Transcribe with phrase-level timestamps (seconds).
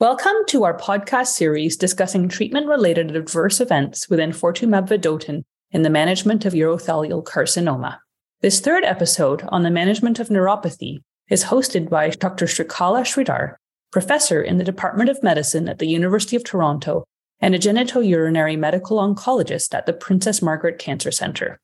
[0.00, 5.88] Welcome to our podcast series discussing treatment related adverse events with enfortumab vedotin in the
[5.88, 7.98] management of urothelial carcinoma.
[8.40, 10.98] This third episode on the management of neuropathy
[11.30, 12.46] is hosted by Dr.
[12.46, 13.54] Srikala Sridhar,
[13.92, 17.04] professor in the Department of Medicine at the University of Toronto
[17.38, 21.60] and a genitourinary medical oncologist at the Princess Margaret Cancer Centre.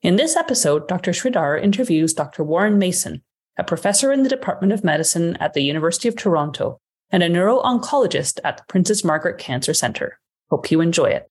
[0.00, 1.10] In this episode, Dr.
[1.10, 2.42] Sridhar interviews Dr.
[2.42, 3.22] Warren Mason,
[3.58, 6.80] a professor in the Department of Medicine at the University of Toronto
[7.10, 10.18] and a neuro oncologist at the Princess Margaret Cancer Centre.
[10.50, 11.30] Hope you enjoy it.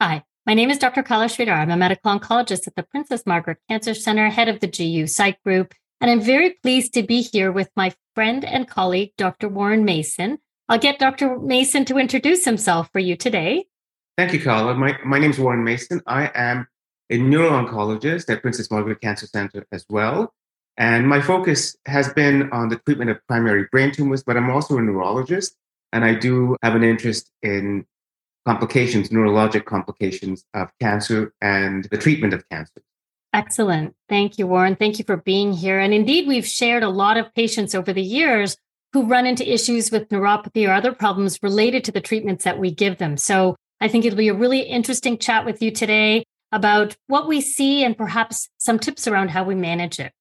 [0.00, 1.02] Hi, my name is Dr.
[1.02, 1.58] Kala Sridhar.
[1.58, 5.42] I'm a medical oncologist at the Princess Margaret Cancer Center, head of the GU Site
[5.42, 9.48] Group, and I'm very pleased to be here with my friend and colleague, Dr.
[9.48, 10.38] Warren Mason,
[10.72, 11.38] I'll get Dr.
[11.38, 13.66] Mason to introduce himself for you today.
[14.16, 14.72] Thank you, Kala.
[14.72, 16.00] My, my name is Warren Mason.
[16.06, 16.66] I am
[17.10, 20.32] a neuro-oncologist at Princess Margaret Cancer Center as well.
[20.78, 24.78] And my focus has been on the treatment of primary brain tumors, but I'm also
[24.78, 25.54] a neurologist.
[25.92, 27.84] And I do have an interest in
[28.46, 32.80] complications, neurologic complications of cancer and the treatment of cancer.
[33.34, 33.94] Excellent.
[34.08, 34.76] Thank you, Warren.
[34.76, 35.78] Thank you for being here.
[35.78, 38.56] And indeed, we've shared a lot of patients over the years
[38.92, 42.70] who run into issues with neuropathy or other problems related to the treatments that we
[42.70, 43.16] give them.
[43.16, 47.40] So I think it'll be a really interesting chat with you today about what we
[47.40, 50.12] see and perhaps some tips around how we manage it.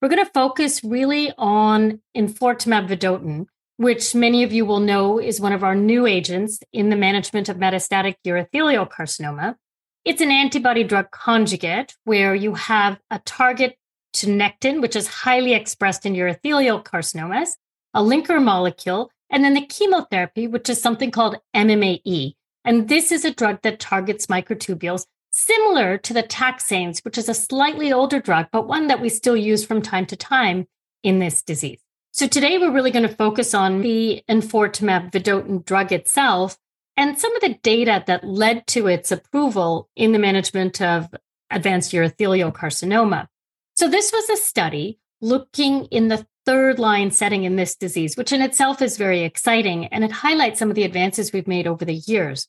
[0.00, 3.46] We're going to focus really on enfortumab vedotin,
[3.78, 7.48] which many of you will know is one of our new agents in the management
[7.48, 9.56] of metastatic urothelial carcinoma.
[10.04, 13.76] It's an antibody drug conjugate where you have a target
[14.14, 17.50] to nectin, which is highly expressed in urothelial carcinomas,
[17.94, 22.34] a linker molecule, and then the chemotherapy, which is something called MMAE.
[22.64, 27.34] And this is a drug that targets microtubules, similar to the taxanes, which is a
[27.34, 30.66] slightly older drug, but one that we still use from time to time
[31.02, 31.80] in this disease.
[32.12, 36.58] So today we're really going to focus on the enfortumab vedotin drug itself
[36.96, 41.08] and some of the data that led to its approval in the management of
[41.50, 43.28] advanced urothelial carcinoma.
[43.74, 48.32] So this was a study looking in the third line setting in this disease, which
[48.32, 51.84] in itself is very exciting and it highlights some of the advances we've made over
[51.84, 52.48] the years.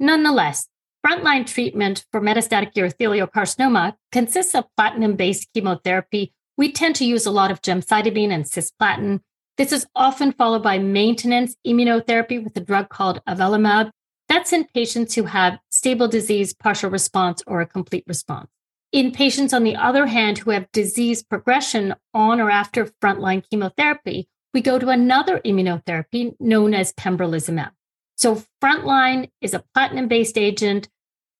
[0.00, 0.68] Nonetheless,
[1.06, 6.32] frontline treatment for metastatic urothelial carcinoma consists of platinum based chemotherapy.
[6.56, 9.20] We tend to use a lot of gemcitabine and cisplatin.
[9.58, 13.90] This is often followed by maintenance immunotherapy with a drug called avelumab.
[14.30, 18.48] That's in patients who have stable disease, partial response, or a complete response.
[18.92, 24.28] In patients, on the other hand, who have disease progression on or after frontline chemotherapy,
[24.52, 27.70] we go to another immunotherapy known as pembrolizumab.
[28.16, 30.90] So, frontline is a platinum based agent.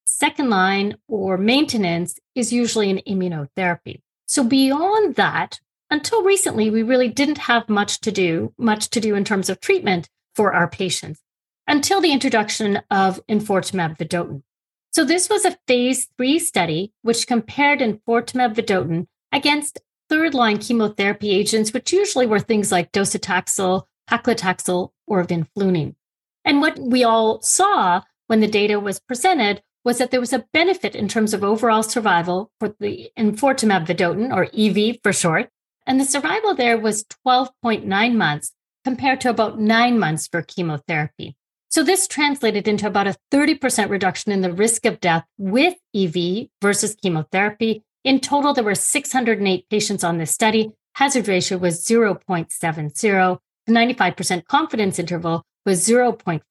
[0.06, 4.00] Second line or maintenance is usually an immunotherapy.
[4.24, 5.60] So, beyond that,
[5.90, 9.60] until recently, we really didn't have much to do, much to do in terms of
[9.60, 11.20] treatment for our patients
[11.66, 14.42] until the introduction of enfortumab vedotin.
[14.92, 19.80] So this was a phase three study which compared enfortumab vedotin against
[20.10, 25.94] third line chemotherapy agents, which usually were things like docetaxel, paclitaxel, or vinflunine.
[26.44, 30.44] And what we all saw when the data was presented was that there was a
[30.52, 35.48] benefit in terms of overall survival for the enfortumab vedotin, or EV for short.
[35.86, 38.52] And the survival there was 12.9 months
[38.84, 41.34] compared to about nine months for chemotherapy.
[41.72, 46.48] So this translated into about a 30% reduction in the risk of death with EV
[46.60, 47.82] versus chemotherapy.
[48.04, 50.72] In total, there were 608 patients on this study.
[50.96, 53.38] Hazard ratio was 0.70.
[53.66, 56.42] The 95% confidence interval was 0.56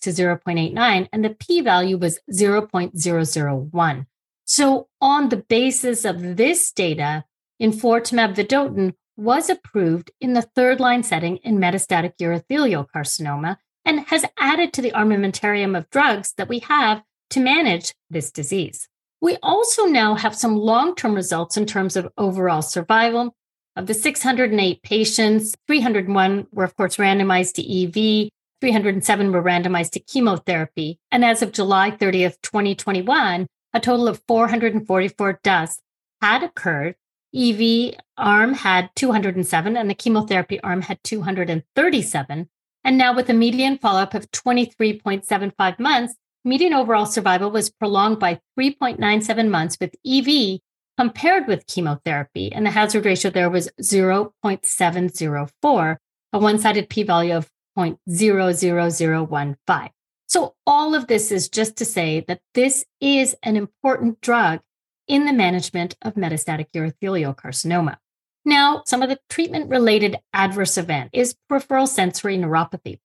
[0.00, 4.06] to 0.89, and the p value was 0.001.
[4.44, 7.24] So, on the basis of this data,
[7.62, 13.56] enfortumab vedotin was approved in the third line setting in metastatic urothelial carcinoma
[13.88, 18.86] and has added to the armamentarium of drugs that we have to manage this disease.
[19.22, 23.34] We also now have some long term results in terms of overall survival.
[23.76, 28.28] Of the 608 patients, 301 were, of course, randomized to EV,
[28.60, 30.98] 307 were randomized to chemotherapy.
[31.10, 35.80] And as of July 30th, 2021, a total of 444 deaths
[36.20, 36.96] had occurred.
[37.34, 42.48] EV arm had 207 and the chemotherapy arm had 237.
[42.88, 48.18] And now, with a median follow up of 23.75 months, median overall survival was prolonged
[48.18, 50.60] by 3.97 months with EV
[50.96, 52.50] compared with chemotherapy.
[52.50, 55.96] And the hazard ratio there was 0.704,
[56.32, 59.90] a one sided p value of 0.00015.
[60.26, 64.60] So, all of this is just to say that this is an important drug
[65.06, 67.98] in the management of metastatic urothelial carcinoma.
[68.48, 72.98] Now, some of the treatment related adverse event is peripheral sensory neuropathy.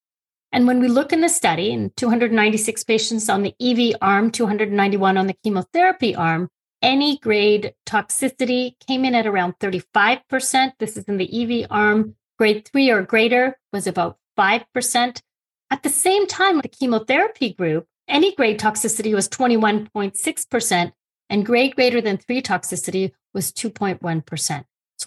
[0.53, 5.17] And when we look in the study in 296 patients on the EV arm, 291
[5.17, 6.47] on the chemotherapy arm,
[6.81, 10.71] any grade toxicity came in at around 35%.
[10.79, 12.15] This is in the EV arm.
[12.39, 15.21] Grade three or greater was about 5%.
[15.69, 20.93] At the same time, the chemotherapy group, any grade toxicity was 21.6%,
[21.29, 24.63] and grade greater than three toxicity was 2.1%.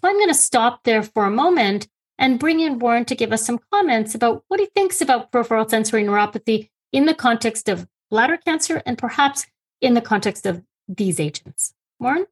[0.06, 3.32] So I'm going to stop there for a moment and bring in Warren to give
[3.32, 7.88] us some comments about what he thinks about peripheral sensory neuropathy in the context of
[8.08, 9.46] bladder cancer and perhaps
[9.80, 11.74] in the context of these agents.
[11.98, 12.24] Warren?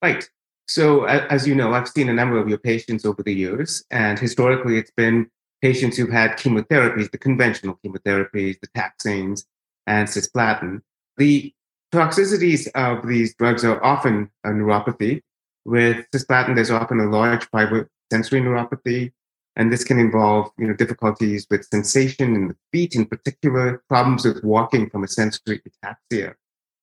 [0.00, 0.26] Right.
[0.66, 4.18] So, as you know, I've seen a number of your patients over the years, and
[4.18, 5.30] historically it's been
[5.60, 9.44] patients who've had chemotherapies, the conventional chemotherapies, the taxanes,
[9.86, 10.80] and cisplatin.
[11.18, 11.52] The
[11.92, 15.20] toxicities of these drugs are often a neuropathy,
[15.64, 19.12] with cisplatin, there's often a large fiber sensory neuropathy,
[19.56, 24.24] and this can involve you know, difficulties with sensation in the feet, in particular, problems
[24.24, 26.34] with walking from a sensory ataxia.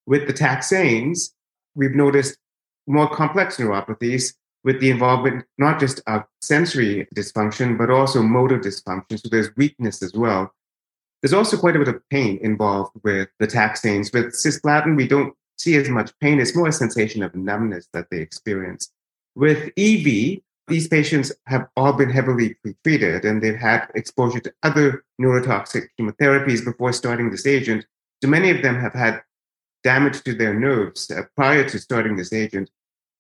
[0.06, 1.32] With the taxanes,
[1.76, 2.38] we've noticed
[2.88, 4.34] more complex neuropathies
[4.64, 9.20] with the involvement not just of sensory dysfunction, but also motor dysfunction.
[9.20, 10.54] So there's weakness as well.
[11.22, 14.14] There's also quite a bit of pain involved with the taxanes.
[14.14, 16.40] With cisplatin, we don't see as much pain.
[16.40, 18.92] It's more a sensation of numbness that they experience.
[19.36, 25.04] With EV, these patients have all been heavily pretreated and they've had exposure to other
[25.22, 27.86] neurotoxic chemotherapies before starting this agent.
[28.24, 29.22] So many of them have had
[29.84, 32.70] damage to their nerves uh, prior to starting this agent.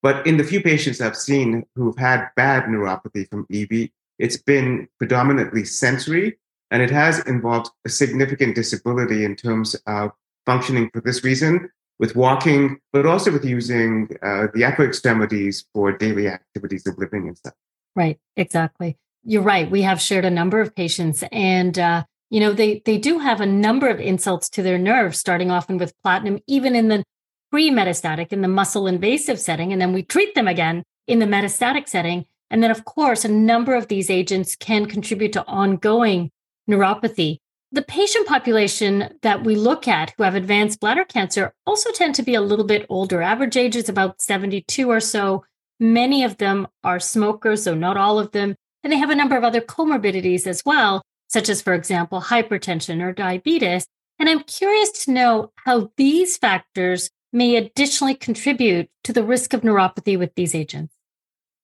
[0.02, 3.90] But in the few patients I've seen who've had bad neuropathy from EV,
[4.20, 6.38] it's been predominantly sensory
[6.72, 10.12] and it has involved a significant disability in terms of
[10.46, 11.70] functioning for this reason
[12.00, 17.28] with walking, but also with using uh, the upper extremities for daily activities of living
[17.28, 17.54] and stuff.
[17.96, 18.98] Right, exactly.
[19.24, 19.70] You're right.
[19.70, 23.42] We have shared a number of patients, and uh, you know they they do have
[23.42, 27.04] a number of insults to their nerves, starting often with platinum, even in the
[27.52, 31.90] pre-metastatic, in the muscle invasive setting, and then we treat them again in the metastatic
[31.90, 32.26] setting.
[32.52, 36.32] And then, of course, a number of these agents can contribute to ongoing
[36.70, 37.40] neuropathy.
[37.72, 42.24] The patient population that we look at who have advanced bladder cancer also tend to
[42.24, 43.22] be a little bit older.
[43.22, 45.46] Average age is about 72 or so.
[45.80, 48.56] Many of them are smokers, though not all of them.
[48.84, 53.04] And they have a number of other comorbidities as well, such as, for example, hypertension
[53.04, 53.86] or diabetes.
[54.18, 59.62] And I'm curious to know how these factors may additionally contribute to the risk of
[59.62, 60.96] neuropathy with these agents.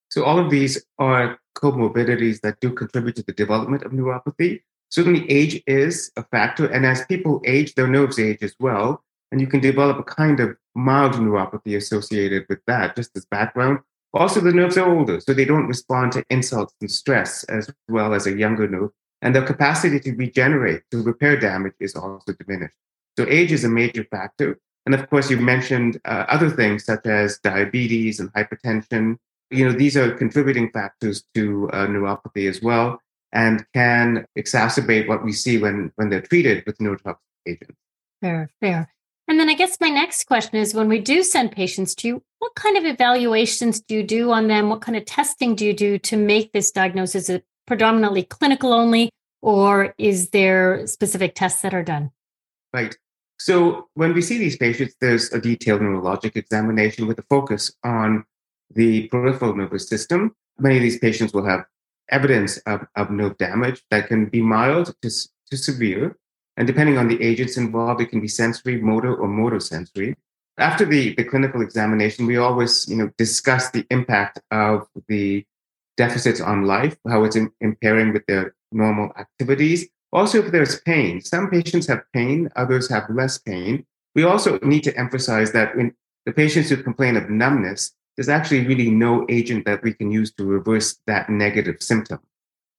[0.09, 4.61] So, all of these are comorbidities that do contribute to the development of neuropathy.
[4.89, 6.67] Certainly, age is a factor.
[6.67, 9.03] And as people age, their nerves age as well.
[9.31, 13.79] And you can develop a kind of mild neuropathy associated with that, just as background.
[14.13, 18.13] Also, the nerves are older, so they don't respond to insults and stress as well
[18.13, 18.91] as a younger nerve.
[19.21, 22.75] And their capacity to regenerate, to repair damage, is also diminished.
[23.17, 24.59] So, age is a major factor.
[24.85, 29.17] And of course, you mentioned uh, other things such as diabetes and hypertension.
[29.49, 33.01] You know, these are contributing factors to uh, neuropathy as well
[33.35, 37.77] and can exacerbate what we see when, when they're treated with neurotoxic agents.
[38.21, 38.91] Fair, fair.
[39.27, 42.23] And then I guess my next question is when we do send patients to you,
[42.39, 44.69] what kind of evaluations do you do on them?
[44.69, 47.23] What kind of testing do you do to make this diagnosis?
[47.23, 49.09] Is it predominantly clinical only,
[49.41, 52.11] or is there specific tests that are done?
[52.73, 52.95] Right.
[53.37, 58.23] So when we see these patients, there's a detailed neurologic examination with a focus on
[58.73, 60.35] the peripheral nervous system.
[60.57, 61.65] Many of these patients will have
[62.09, 65.09] evidence of, of nerve damage that can be mild to,
[65.51, 66.17] to severe.
[66.57, 70.15] And depending on the agents involved, it can be sensory, motor, or motor sensory.
[70.57, 75.45] After the, the clinical examination, we always you know, discuss the impact of the
[75.97, 79.87] deficits on life, how it's in, impairing with their normal activities.
[80.13, 83.85] Also, if there's pain, some patients have pain, others have less pain.
[84.13, 85.93] We also need to emphasize that when
[86.25, 90.31] the patients who complain of numbness, there's actually really no agent that we can use
[90.33, 92.19] to reverse that negative symptom.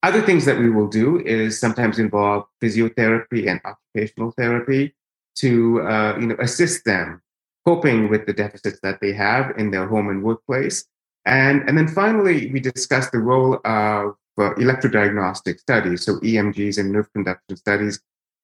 [0.03, 4.95] Other things that we will do is sometimes involve physiotherapy and occupational therapy
[5.37, 7.23] to uh, you know assist them
[7.67, 10.85] coping with the deficits that they have in their home and workplace.
[11.25, 16.93] And, and then finally, we discuss the role of uh, electrodiagnostic studies, so EMGs and
[16.93, 18.01] nerve conduction studies,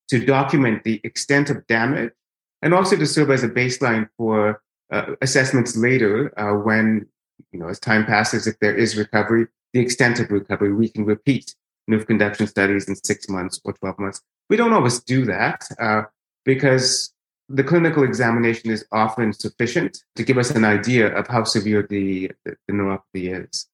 [0.09, 2.13] to document the extent of damage
[2.63, 4.61] and also to serve as a baseline for
[4.93, 7.07] uh, assessments later uh, when,
[7.51, 11.05] you know, as time passes, if there is recovery, the extent of recovery, we can
[11.05, 11.55] repeat
[11.89, 14.23] nerve conduction studies in six months or 12 months.
[14.49, 15.65] We don't always do that.
[15.81, 16.03] Uh,
[16.45, 17.13] because
[17.49, 22.31] the clinical examination is often sufficient to give us an idea of how severe the,
[22.45, 23.67] the, the neuropathy is.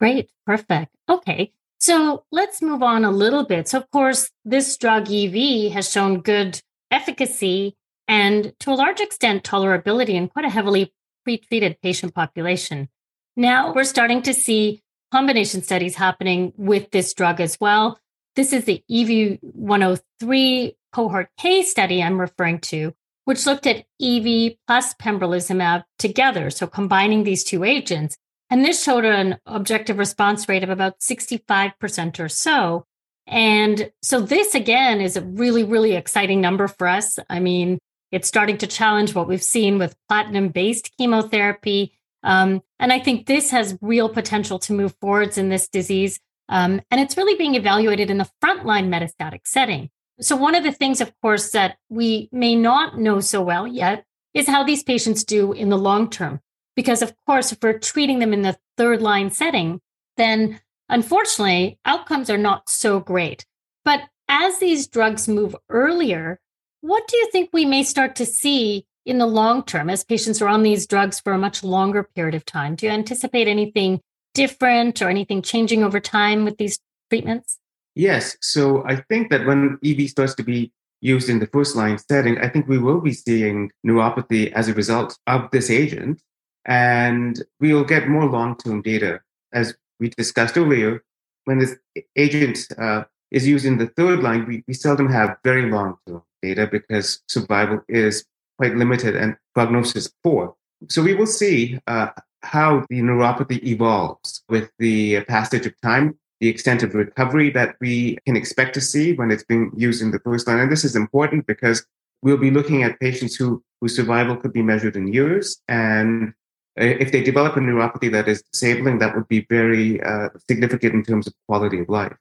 [0.00, 0.92] Great, perfect.
[1.08, 3.68] Okay, so let's move on a little bit.
[3.68, 7.76] So, of course, this drug EV has shown good efficacy
[8.12, 10.92] and to a large extent tolerability in quite a heavily
[11.26, 12.90] pretreated patient population.
[13.36, 17.98] Now we're starting to see combination studies happening with this drug as well.
[18.36, 22.92] This is the EV 103 cohort K study I'm referring to,
[23.24, 26.50] which looked at EV plus pembrolizumab together.
[26.50, 28.18] So combining these two agents.
[28.50, 32.84] And this showed an objective response rate of about 65% or so.
[33.26, 37.18] And so this again is a really, really exciting number for us.
[37.30, 37.78] I mean,
[38.12, 41.92] it's starting to challenge what we've seen with platinum based chemotherapy.
[42.22, 46.20] Um, and I think this has real potential to move forwards in this disease.
[46.48, 49.90] Um, and it's really being evaluated in the frontline metastatic setting.
[50.20, 54.04] So, one of the things, of course, that we may not know so well yet
[54.34, 56.40] is how these patients do in the long term.
[56.76, 59.80] Because, of course, if we're treating them in the third line setting,
[60.16, 63.46] then unfortunately, outcomes are not so great.
[63.84, 66.40] But as these drugs move earlier,
[66.82, 70.42] what do you think we may start to see in the long term as patients
[70.42, 72.74] are on these drugs for a much longer period of time?
[72.74, 74.00] Do you anticipate anything
[74.34, 77.58] different or anything changing over time with these treatments?
[77.94, 78.36] Yes.
[78.40, 82.38] So I think that when EV starts to be used in the first line setting,
[82.38, 86.20] I think we will be seeing neuropathy as a result of this agent.
[86.64, 89.20] And we'll get more long term data.
[89.52, 91.02] As we discussed earlier,
[91.44, 91.76] when this
[92.16, 96.22] agent uh, is used in the third line, we, we seldom have very long term
[96.42, 98.24] data because survival is
[98.58, 100.54] quite limited and prognosis poor.
[100.88, 102.08] So we will see uh,
[102.42, 108.18] how the neuropathy evolves with the passage of time, the extent of recovery that we
[108.26, 110.58] can expect to see when it's being used in the first line.
[110.58, 111.86] And this is important because
[112.22, 115.60] we'll be looking at patients who whose survival could be measured in years.
[115.66, 116.34] And
[116.80, 120.94] uh, if they develop a neuropathy that is disabling, that would be very uh, significant
[120.94, 122.16] in terms of quality of life.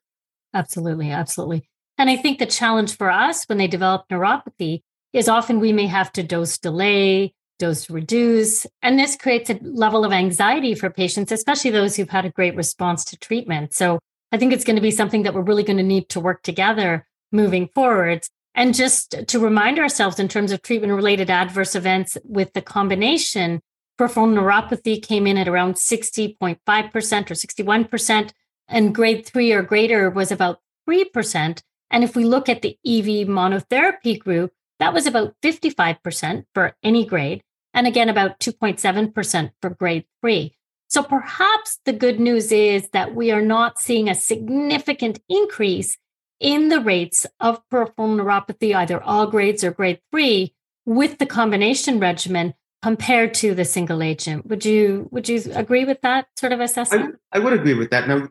[0.54, 1.70] Absolutely, absolutely.
[1.98, 4.82] And I think the challenge for us when they develop neuropathy
[5.14, 8.66] is often we may have to dose delay, dose reduce.
[8.82, 12.56] And this creates a level of anxiety for patients, especially those who've had a great
[12.56, 13.74] response to treatment.
[13.74, 14.00] So
[14.32, 16.42] I think it's going to be something that we're really going to need to work
[16.44, 18.26] together moving forward.
[18.56, 23.62] And just to remind ourselves in terms of treatment related adverse events with the combination,
[23.98, 28.32] peripheral neuropathy came in at around 60.5% or 61%,
[28.72, 30.60] and grade three or greater was about
[30.90, 31.62] 3%.
[31.92, 37.06] And if we look at the EV monotherapy group, that was about 55% for any
[37.06, 40.56] grade, and again, about 2.7% for grade three.
[40.88, 45.98] So perhaps the good news is that we are not seeing a significant increase
[46.40, 50.54] in the rates of peripheral neuropathy, either all grades or grade three,
[50.86, 54.48] with the combination regimen compared to the single agent.
[54.48, 57.20] Would you would you agree with that sort of assessment?
[57.32, 58.08] I, I would agree with that.
[58.08, 58.28] Now,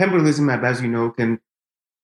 [0.00, 1.38] pembrolizumab, as you know, can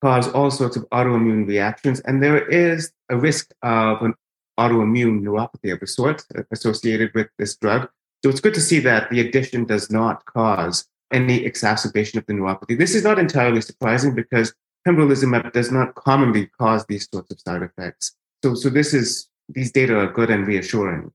[0.02, 2.00] cause all sorts of autoimmune reactions.
[2.00, 4.14] And there is a risk of an
[4.58, 7.88] autoimmune neuropathy of a sort uh, associated with this drug.
[8.22, 12.34] So it's good to see that the addition does not cause any exacerbation of the
[12.34, 12.78] neuropathy.
[12.78, 14.54] This is not entirely surprising because
[14.86, 18.14] pembrolizumab uh, does not commonly cause these sorts of side effects.
[18.42, 21.12] So, so this is these data are good and reassuring.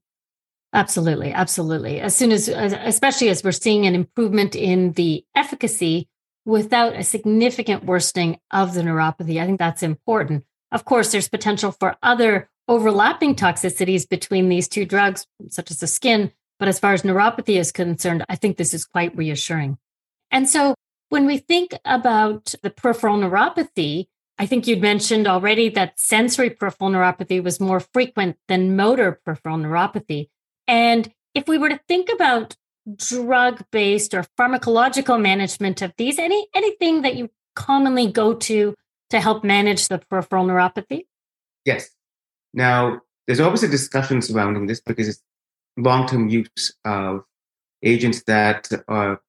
[0.73, 2.01] Absolutely, absolutely.
[2.01, 6.09] As soon as, especially as we're seeing an improvement in the efficacy
[6.45, 9.41] without a significant worsening of the neuropathy.
[9.41, 10.45] I think that's important.
[10.71, 15.87] Of course, there's potential for other overlapping toxicities between these two drugs, such as the
[15.87, 16.31] skin.
[16.59, 19.77] But as far as neuropathy is concerned, I think this is quite reassuring.
[20.31, 20.75] And so
[21.09, 26.91] when we think about the peripheral neuropathy, I think you'd mentioned already that sensory peripheral
[26.91, 30.29] neuropathy was more frequent than motor peripheral neuropathy.
[30.67, 32.55] And if we were to think about
[32.95, 36.19] drug based or pharmacological management of these?
[36.19, 38.75] Any anything that you commonly go to
[39.09, 41.05] to help manage the peripheral neuropathy?
[41.65, 41.89] Yes.
[42.53, 45.23] Now, there's always a discussion surrounding this because it's
[45.77, 47.23] long term use of
[47.83, 49.21] agents that are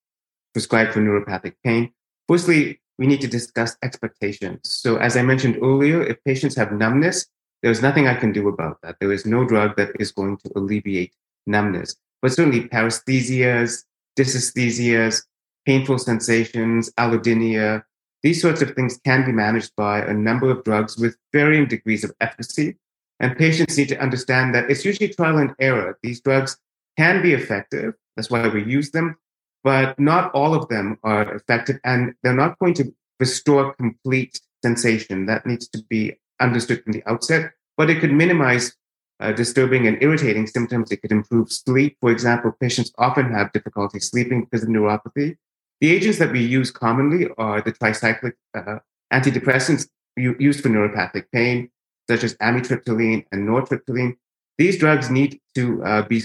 [0.53, 1.93] prescribed for neuropathic pain.
[2.29, 4.61] Firstly, we need to discuss expectations.
[4.63, 7.27] So, as I mentioned earlier, if patients have numbness,
[7.63, 8.97] there's nothing I can do about that.
[9.01, 11.13] There is no drug that is going to alleviate
[11.47, 13.85] numbness but certainly paresthesias,
[14.19, 15.23] dysesthesias,
[15.65, 17.85] painful sensations, allodynia,
[18.25, 22.03] these sorts of things can be managed by a number of drugs with varying degrees
[22.03, 22.75] of efficacy.
[23.21, 26.01] And patients need to understand that it's usually trial and error.
[26.03, 26.59] These drugs
[26.99, 27.95] can be effective.
[28.17, 29.15] That's why we use them,
[29.63, 35.27] but not all of them are effective and they're not going to restore complete sensation.
[35.27, 37.53] That needs to be understood from the outset.
[37.77, 38.75] but it could minimize
[39.21, 40.91] uh, disturbing and irritating symptoms.
[40.91, 41.97] It could improve sleep.
[42.01, 45.37] For example, patients often have difficulty sleeping because of neuropathy.
[45.81, 48.79] The agents that we use commonly are the tricyclic uh,
[49.13, 51.71] antidepressants used for neuropathic pain,
[52.09, 54.17] such as amitriptyline and nortriptyline.
[54.59, 56.23] These drugs need to uh, be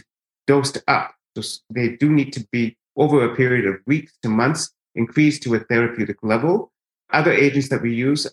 [0.47, 1.15] dosed up.
[1.35, 5.55] So they do need to be over a period of weeks to months, increased to
[5.55, 6.71] a therapeutic level.
[7.11, 8.27] Other agents that we use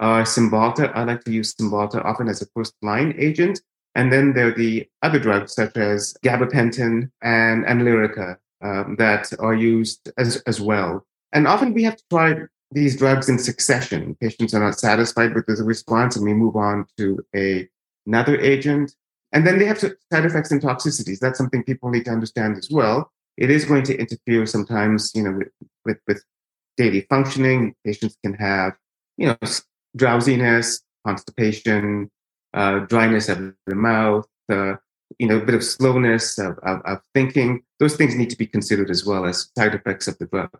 [0.00, 0.94] are Cymbalta.
[0.94, 3.60] I like to use Cymbalta often as a first line agent.
[3.94, 9.32] And then there are the other drugs such as gabapentin and, and Lyrica um, that
[9.38, 11.06] are used as, as well.
[11.32, 12.34] And often we have to try
[12.70, 14.16] these drugs in succession.
[14.20, 17.68] Patients are not satisfied with the response, and we move on to a,
[18.06, 18.94] another agent.
[19.32, 21.18] And then they have side effects and toxicities.
[21.18, 23.10] That's something people need to understand as well.
[23.36, 25.48] It is going to interfere sometimes, you know, with,
[25.84, 26.24] with, with
[26.76, 27.74] daily functioning.
[27.84, 28.74] Patients can have,
[29.16, 29.36] you know,
[29.96, 32.10] drowsiness, constipation,
[32.54, 34.74] uh, dryness of the mouth, uh,
[35.18, 37.62] you know, a bit of slowness of, of, of thinking.
[37.78, 40.50] Those things need to be considered as well as side effects of the drug.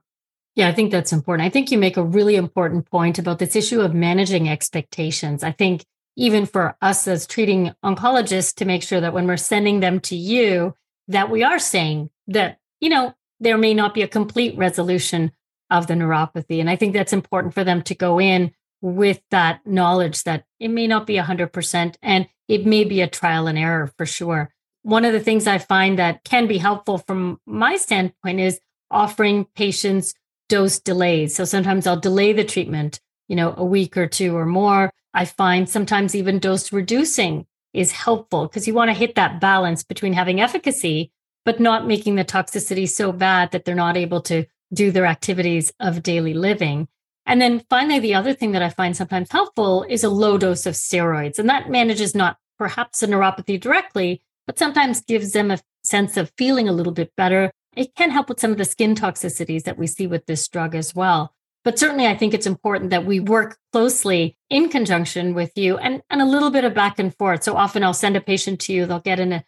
[0.55, 1.47] Yeah, I think that's important.
[1.47, 5.43] I think you make a really important point about this issue of managing expectations.
[5.43, 5.85] I think
[6.17, 10.17] even for us as treating oncologists to make sure that when we're sending them to
[10.17, 10.75] you,
[11.09, 15.33] that we are saying that, you know, there may not be a complete resolution
[15.71, 16.61] of the neuropathy.
[16.61, 20.69] And I think that's important for them to go in with that knowledge that it
[20.69, 24.53] may not be 100% and it may be a trial and error for sure.
[24.83, 28.61] One of the things I find that can be helpful from my standpoint is
[28.91, 30.12] offering patients
[30.49, 31.35] dose delays.
[31.35, 34.93] So sometimes I'll delay the treatment, you know, a week or two or more.
[35.15, 39.83] I find sometimes even dose reducing is helpful because you want to hit that balance
[39.83, 41.11] between having efficacy,
[41.45, 45.73] but not making the toxicity so bad that they're not able to do their activities
[45.81, 46.89] of daily living.
[47.26, 50.67] And then finally, the other thing that I find sometimes helpful is a low dose
[50.67, 51.38] of steroids.
[51.38, 56.33] And that manages not perhaps a neuropathy directly, but sometimes gives them a sense of
[56.37, 57.50] feeling a little bit better.
[57.76, 60.75] It can help with some of the skin toxicities that we see with this drug
[60.75, 61.35] as well.
[61.65, 66.02] But certainly, I think it's important that we work closely in conjunction with you and,
[66.11, 67.45] and a little bit of back and forth.
[67.45, 69.45] So often I'll send a patient to you, they'll get in a,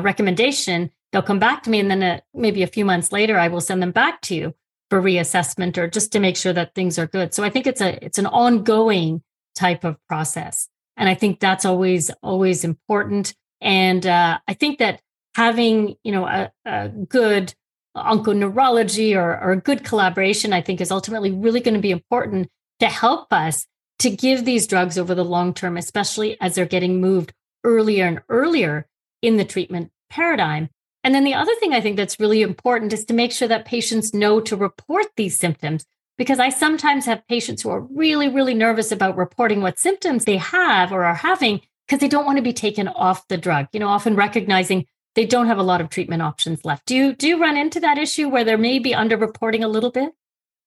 [0.00, 3.48] recommendation, they'll come back to me, and then a, maybe a few months later, I
[3.48, 4.54] will send them back to you
[4.90, 7.34] for reassessment or just to make sure that things are good.
[7.34, 9.22] So I think it's a it's an ongoing
[9.54, 13.34] type of process, and I think that's always always important.
[13.60, 15.00] And uh, I think that
[15.34, 17.54] having you know a, a good
[17.96, 22.48] onconeurology or, or a good collaboration, I think, is ultimately really going to be important
[22.80, 23.66] to help us
[24.00, 27.32] to give these drugs over the long term, especially as they're getting moved
[27.64, 28.86] earlier and earlier
[29.22, 30.68] in the treatment paradigm.
[31.08, 33.64] And then the other thing I think that's really important is to make sure that
[33.64, 35.86] patients know to report these symptoms.
[36.18, 40.36] Because I sometimes have patients who are really, really nervous about reporting what symptoms they
[40.36, 43.80] have or are having because they don't want to be taken off the drug, you
[43.80, 46.84] know, often recognizing they don't have a lot of treatment options left.
[46.84, 49.90] Do you do you run into that issue where there may be underreporting a little
[49.90, 50.12] bit?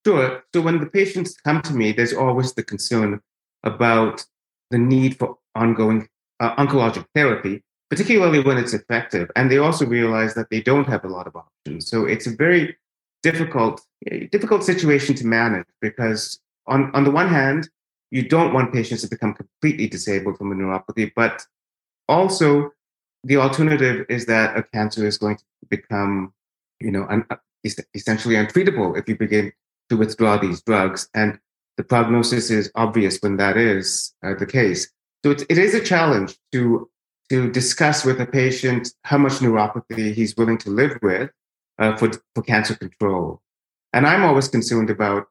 [0.08, 0.44] Sure.
[0.56, 3.20] So when the patients come to me, there's always the concern
[3.64, 4.26] about
[4.72, 9.30] the need for ongoing uh, oncologic therapy particularly when it's effective.
[9.36, 11.90] And they also realize that they don't have a lot of options.
[11.90, 12.78] So it's a very
[13.22, 13.82] difficult,
[14.32, 17.70] difficult situation to manage because on, on the one hand,
[18.10, 21.46] you don't want patients to become completely disabled from a neuropathy, but
[22.08, 22.72] also
[23.26, 26.34] the alternative is that a cancer is going to become,
[26.80, 27.26] you know, un,
[27.94, 29.52] essentially untreatable if you begin
[29.90, 31.10] to withdraw these drugs.
[31.14, 31.38] And
[31.76, 34.90] the prognosis is obvious when that is uh, the case.
[35.26, 36.90] So it is a challenge to
[37.32, 41.30] to discuss with a patient how much neuropathy he's willing to live with
[41.80, 43.42] uh, for, for cancer control.
[43.94, 45.28] And I'm always concerned about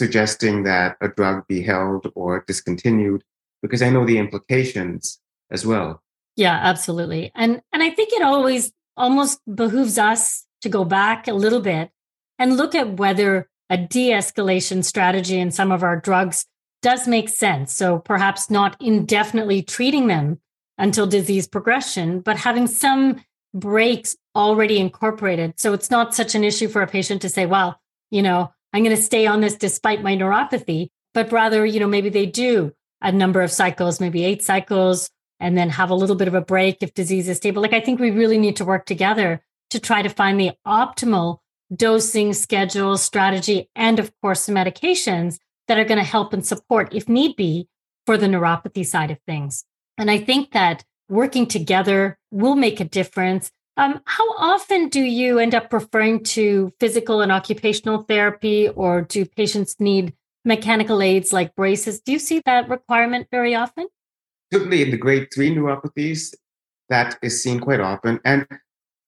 [0.00, 3.22] suggesting that a drug be held or discontinued
[3.60, 6.02] because I know the implications as well.
[6.36, 7.30] Yeah, absolutely.
[7.34, 11.90] And and I think it always almost behooves us to go back a little bit
[12.38, 16.46] and look at whether a de-escalation strategy in some of our drugs
[16.80, 17.74] does make sense.
[17.74, 20.40] So perhaps not indefinitely treating them
[20.78, 23.22] until disease progression, but having some
[23.54, 25.58] breaks already incorporated.
[25.58, 27.80] So it's not such an issue for a patient to say, well,
[28.10, 31.86] you know, I'm going to stay on this despite my neuropathy, but rather, you know,
[31.86, 36.16] maybe they do a number of cycles, maybe eight cycles, and then have a little
[36.16, 37.60] bit of a break if disease is stable.
[37.60, 41.38] Like I think we really need to work together to try to find the optimal
[41.74, 47.08] dosing schedule, strategy, and of course, medications that are going to help and support, if
[47.08, 47.68] need be,
[48.06, 49.64] for the neuropathy side of things.
[50.02, 53.52] And I think that working together will make a difference.
[53.76, 59.24] Um, how often do you end up referring to physical and occupational therapy, or do
[59.24, 60.12] patients need
[60.44, 62.00] mechanical aids like braces?
[62.00, 63.86] Do you see that requirement very often?
[64.52, 66.34] certainly in the grade three neuropathies,
[66.88, 68.20] that is seen quite often.
[68.24, 68.46] And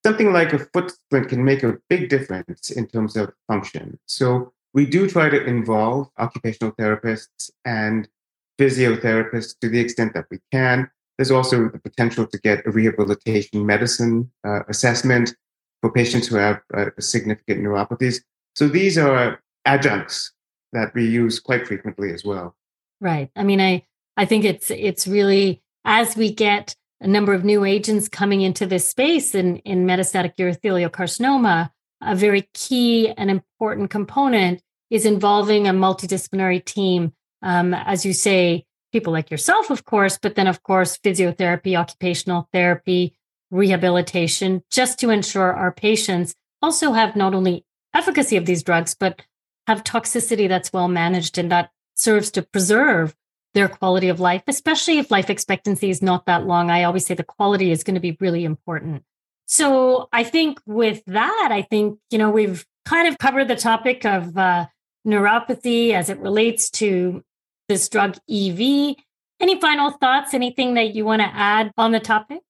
[0.05, 3.99] something like a foot splint can make a big difference in terms of function.
[4.07, 8.09] So we do try to involve occupational therapists and
[8.59, 10.89] physiotherapists to the extent that we can.
[11.19, 15.35] There's also the potential to get a rehabilitation medicine uh, assessment
[15.81, 18.21] for patients who have uh, significant neuropathies.
[18.57, 20.33] So these are adjuncts
[20.73, 22.57] that we use quite frequently as well.
[23.01, 23.31] Right.
[23.37, 23.85] I mean, I
[24.17, 28.67] I think it's it's really as we get a number of new agents coming into
[28.67, 31.71] this space in in metastatic urothelial carcinoma,
[32.03, 37.13] a very key and important component is involving a multidisciplinary team.
[37.45, 42.49] Um, as you say, people like yourself, of course, but then, of course, physiotherapy, occupational
[42.53, 43.15] therapy,
[43.51, 49.23] rehabilitation, just to ensure our patients also have not only efficacy of these drugs, but
[49.67, 53.15] have toxicity that's well managed and that serves to preserve
[53.53, 56.71] their quality of life, especially if life expectancy is not that long.
[56.71, 59.05] I always say the quality is going to be really important.
[59.47, 64.05] So I think with that, I think, you know, we've kind of covered the topic
[64.05, 64.67] of uh,
[65.07, 67.23] neuropathy as it relates to
[67.69, 68.97] this drug EV.
[69.41, 70.35] Any final thoughts?
[70.35, 72.41] Anything that you want to add on the topic?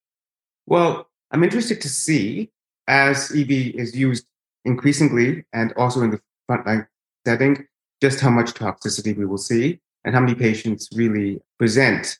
[0.66, 2.50] Well, I'm interested to see
[2.86, 4.26] as EV is used
[4.64, 6.86] increasingly and also in the frontline
[7.26, 7.66] setting,
[8.00, 12.18] just how much toxicity we will see and how many patients really present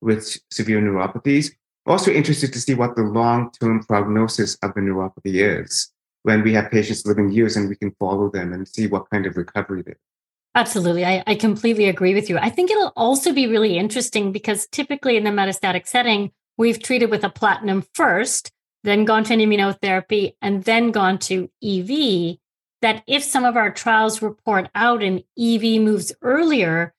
[0.00, 1.52] with severe neuropathies.
[1.86, 6.70] Also interested to see what the long-term prognosis of the neuropathy is when we have
[6.70, 9.94] patients living years and we can follow them and see what kind of recovery they
[10.56, 11.04] Absolutely.
[11.04, 12.38] I, I completely agree with you.
[12.38, 17.10] I think it'll also be really interesting because typically in the metastatic setting, we've treated
[17.10, 18.50] with a platinum first,
[18.82, 22.38] then gone to an immunotherapy, and then gone to EV.
[22.80, 26.94] That if some of our trials report out and EV moves earlier,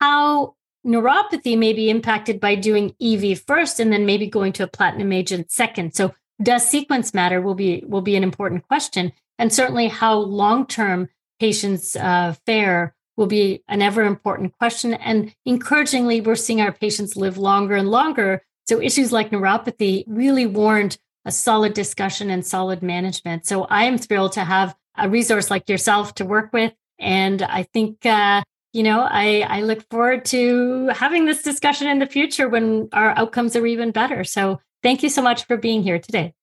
[0.00, 0.54] how
[0.86, 5.12] neuropathy may be impacted by doing EV first and then maybe going to a platinum
[5.12, 5.94] agent second.
[5.94, 9.12] So does sequence matter will be will be an important question.
[9.38, 11.08] And certainly how long-term
[11.42, 14.94] patients uh, fare will be an ever important question.
[14.94, 18.42] And encouragingly, we're seeing our patients live longer and longer.
[18.68, 23.44] So issues like neuropathy really warrant a solid discussion and solid management.
[23.44, 26.74] So I am thrilled to have a resource like yourself to work with.
[27.00, 31.98] And I think uh, you know, I, I look forward to having this discussion in
[31.98, 34.22] the future when our outcomes are even better.
[34.22, 36.34] So thank you so much for being here today.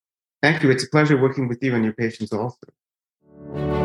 [0.44, 0.70] Thank you.
[0.70, 3.79] It's a pleasure working with you and your patients also.